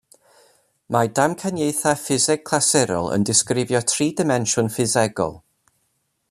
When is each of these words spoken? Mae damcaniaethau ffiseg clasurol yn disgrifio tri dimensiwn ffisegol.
Mae 0.95 1.11
damcaniaethau 1.19 1.93
ffiseg 2.05 2.41
clasurol 2.51 3.13
yn 3.19 3.27
disgrifio 3.31 3.83
tri 3.93 4.09
dimensiwn 4.23 4.73
ffisegol. 4.79 5.39